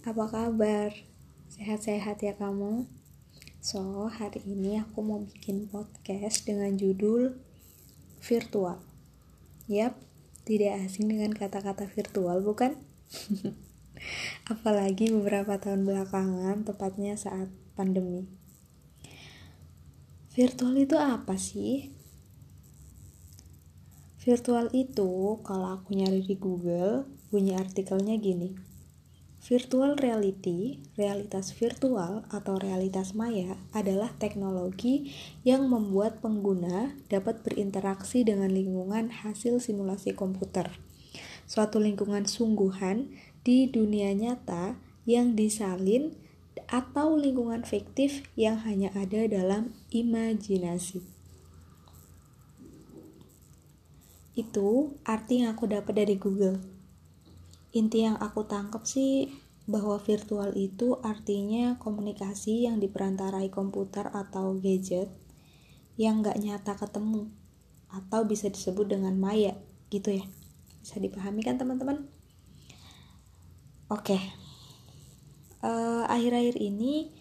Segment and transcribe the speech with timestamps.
[0.00, 0.96] apa kabar?
[1.52, 2.88] Sehat-sehat ya kamu?
[3.60, 7.36] So, hari ini aku mau bikin podcast dengan judul
[8.24, 8.80] Virtual
[9.68, 10.00] Yap,
[10.48, 12.80] tidak asing dengan kata-kata virtual bukan?
[14.52, 18.24] Apalagi beberapa tahun belakangan, tepatnya saat pandemi
[20.32, 21.92] Virtual itu apa sih?
[24.24, 28.69] Virtual itu, kalau aku nyari di Google, bunyi artikelnya gini
[29.40, 35.16] Virtual reality, realitas virtual atau realitas maya adalah teknologi
[35.48, 40.68] yang membuat pengguna dapat berinteraksi dengan lingkungan hasil simulasi komputer.
[41.48, 44.76] Suatu lingkungan sungguhan di dunia nyata
[45.08, 46.12] yang disalin
[46.68, 51.00] atau lingkungan fiktif yang hanya ada dalam imajinasi.
[54.36, 56.79] Itu arti yang aku dapat dari Google
[57.70, 59.30] inti yang aku tangkap sih
[59.70, 65.06] bahwa virtual itu artinya komunikasi yang diperantarai komputer atau gadget
[65.94, 67.30] yang nggak nyata ketemu
[67.90, 69.54] atau bisa disebut dengan maya
[69.90, 70.24] gitu ya.
[70.80, 72.08] Bisa dipahami kan teman-teman?
[73.90, 74.18] Oke.
[75.60, 77.12] Uh, akhir-akhir ini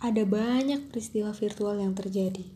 [0.00, 2.46] ada banyak peristiwa virtual yang terjadi.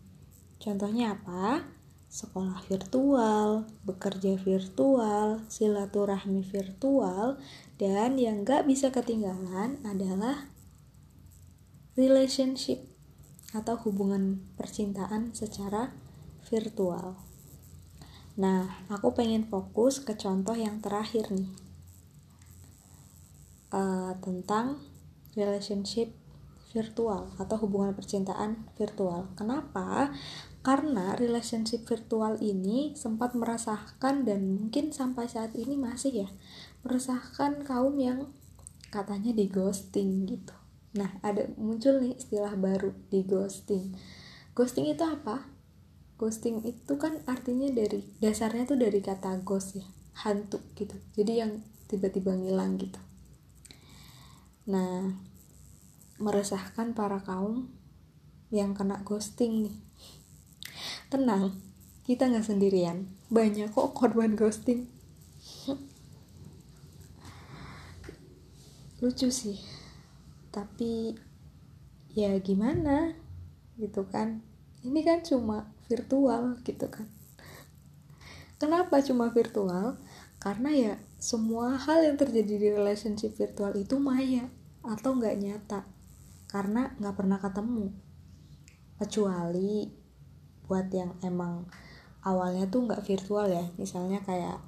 [0.58, 1.75] Contohnya apa
[2.07, 7.37] sekolah virtual, bekerja virtual, silaturahmi virtual,
[7.77, 10.49] dan yang gak bisa ketinggalan adalah
[11.99, 12.81] relationship
[13.53, 15.97] atau hubungan percintaan secara
[16.47, 17.17] virtual.
[18.37, 21.49] Nah, aku pengen fokus ke contoh yang terakhir nih
[23.73, 24.84] uh, tentang
[25.33, 26.12] relationship
[26.77, 29.33] virtual atau hubungan percintaan virtual.
[29.33, 30.12] Kenapa?
[30.67, 36.28] Karena relationship virtual ini sempat meresahkan dan mungkin sampai saat ini masih ya
[36.83, 38.34] meresahkan kaum yang
[38.91, 40.50] katanya di ghosting gitu.
[40.98, 43.94] Nah ada muncul nih istilah baru di ghosting.
[44.59, 45.47] Ghosting itu apa?
[46.19, 49.87] Ghosting itu kan artinya dari dasarnya tuh dari kata ghost ya
[50.27, 50.98] hantu gitu.
[51.15, 52.98] Jadi yang tiba-tiba ngilang gitu.
[54.66, 55.15] Nah
[56.19, 57.71] meresahkan para kaum
[58.50, 59.77] yang kena ghosting nih
[61.06, 61.55] Tenang,
[62.03, 63.06] kita nggak sendirian.
[63.31, 64.91] Banyak kok korban ghosting.
[68.99, 69.62] Lucu sih.
[70.50, 71.15] Tapi
[72.11, 73.15] ya gimana
[73.78, 74.43] gitu kan.
[74.83, 77.06] Ini kan cuma virtual gitu kan.
[78.59, 79.95] Kenapa cuma virtual?
[80.43, 84.50] Karena ya semua hal yang terjadi di relationship virtual itu maya
[84.83, 85.87] atau nggak nyata
[86.50, 87.95] karena nggak pernah ketemu
[88.99, 90.06] kecuali
[90.66, 91.66] buat yang emang
[92.27, 93.65] awalnya tuh nggak virtual ya.
[93.78, 94.59] Misalnya kayak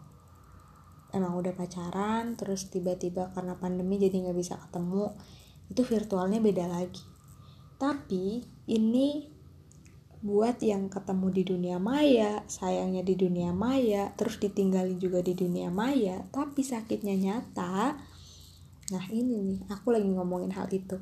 [1.13, 5.13] emang udah pacaran terus tiba-tiba karena pandemi jadi nggak bisa ketemu
[5.69, 7.05] itu virtualnya beda lagi.
[7.79, 9.39] Tapi ini
[10.19, 15.71] buat yang ketemu di dunia maya sayangnya di dunia maya terus ditinggalin juga di dunia
[15.71, 17.95] maya tapi sakitnya nyata.
[18.89, 20.99] Nah ini nih aku lagi ngomongin hal itu.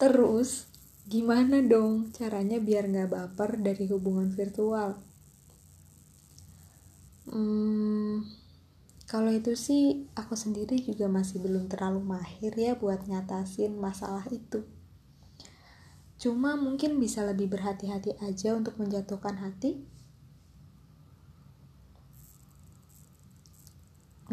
[0.00, 0.71] Terus
[1.12, 4.96] Gimana dong caranya biar nggak baper dari hubungan virtual?
[7.28, 8.24] Hmm,
[9.04, 14.64] kalau itu sih aku sendiri juga masih belum terlalu mahir ya buat ngatasin masalah itu.
[16.16, 19.84] Cuma mungkin bisa lebih berhati-hati aja untuk menjatuhkan hati.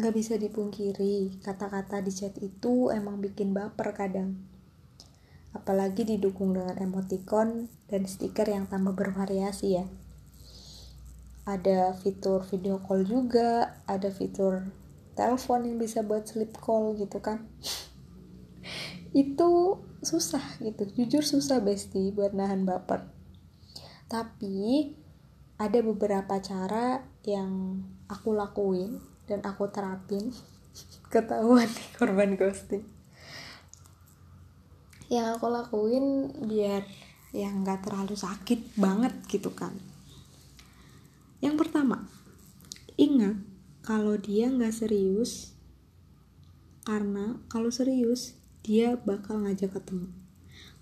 [0.00, 4.49] Gak bisa dipungkiri, kata-kata di chat itu emang bikin baper kadang
[5.50, 9.86] apalagi didukung dengan emoticon dan stiker yang tambah bervariasi ya.
[11.48, 14.70] Ada fitur video call juga ada fitur
[15.18, 17.50] telepon yang bisa buat sleep call gitu kan.
[19.10, 23.10] Itu susah gitu jujur susah besti buat nahan baper.
[24.06, 24.94] Tapi
[25.58, 30.30] ada beberapa cara yang aku lakuin dan aku terapin.
[31.12, 32.99] Ketahuan nih korban ghosting
[35.10, 36.86] yang aku lakuin biar
[37.34, 39.74] yang nggak terlalu sakit banget gitu kan.
[41.42, 42.06] Yang pertama
[42.94, 43.42] ingat
[43.82, 45.50] kalau dia nggak serius
[46.86, 50.14] karena kalau serius dia bakal ngajak ketemu.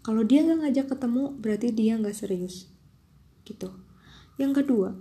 [0.05, 2.69] Kalau dia nggak ngajak ketemu berarti dia nggak serius
[3.49, 3.73] gitu.
[4.37, 4.93] Yang kedua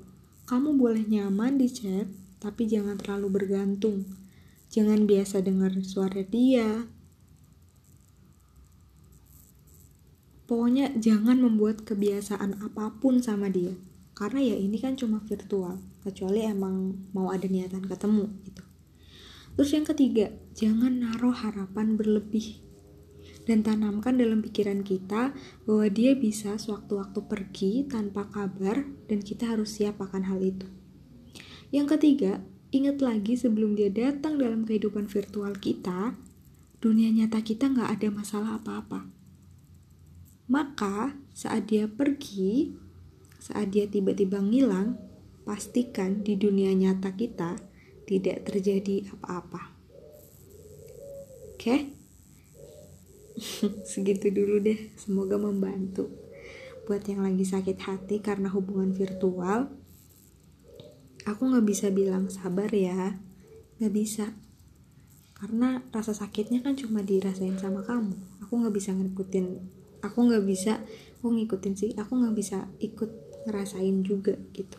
[0.47, 2.07] kamu boleh nyaman di chat
[2.39, 4.07] tapi jangan terlalu bergantung.
[4.71, 6.87] Jangan biasa dengar suara dia
[10.47, 13.75] Pokoknya jangan membuat kebiasaan apa pun sama dia.
[14.17, 18.63] Karena ya ini kan cuma virtual, kecuali emang mau ada niatan ketemu gitu.
[19.57, 22.61] terus yang ketiga jangan naruh harapan berlebih
[23.49, 25.33] dan tanamkan dalam pikiran kita
[25.65, 30.67] bahwa dia bisa sewaktu-waktu pergi tanpa kabar dan kita harus siap akan hal itu.
[31.71, 32.43] Yang ketiga,
[32.75, 36.13] ingat lagi sebelum dia datang dalam kehidupan virtual kita,
[36.83, 39.16] dunia nyata kita nggak ada masalah apa-apa.
[40.47, 42.71] Maka saat dia pergi,
[43.37, 44.95] saat dia tiba-tiba ngilang,
[45.43, 47.59] pastikan di dunia nyata kita
[48.07, 49.75] tidak terjadi apa-apa.
[51.55, 51.91] Oke?
[53.91, 54.91] Segitu dulu deh.
[54.95, 56.07] Semoga membantu.
[56.87, 59.67] Buat yang lagi sakit hati karena hubungan virtual
[61.27, 63.19] aku nggak bisa bilang sabar ya.
[63.77, 64.31] Nggak bisa.
[65.35, 68.15] Karena rasa sakitnya kan cuma dirasain sama kamu.
[68.47, 70.81] Aku nggak bisa ngikutin aku nggak bisa
[71.19, 73.09] aku ngikutin sih aku nggak bisa ikut
[73.47, 74.77] ngerasain juga gitu.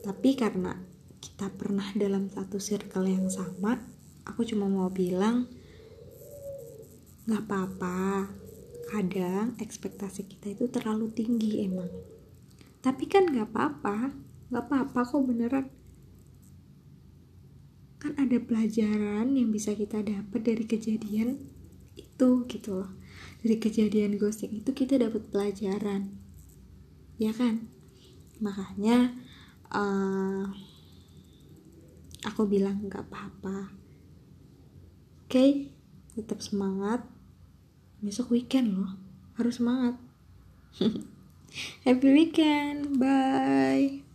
[0.00, 0.78] Tapi karena
[1.20, 3.76] kita pernah dalam satu circle yang sama
[4.24, 5.50] aku cuma mau bilang
[7.28, 8.30] nggak apa-apa.
[8.90, 11.90] Kadang ekspektasi kita itu terlalu tinggi emang.
[12.82, 14.10] Tapi kan nggak apa-apa
[14.50, 15.66] nggak apa-apa kok beneran.
[18.00, 21.59] Kan ada pelajaran yang bisa kita dapat dari kejadian
[22.20, 22.92] itu gitu loh.
[23.40, 26.12] Dari kejadian ghosting itu kita dapat pelajaran.
[27.16, 27.64] Ya kan?
[28.44, 29.16] Makanya
[29.72, 30.44] uh,
[32.28, 33.72] aku bilang nggak apa-apa.
[35.24, 35.32] Oke?
[35.32, 35.50] Okay?
[36.12, 37.08] tetap semangat.
[38.04, 39.00] Besok weekend loh.
[39.40, 39.96] Harus semangat.
[41.88, 43.00] Happy weekend.
[43.00, 44.09] Bye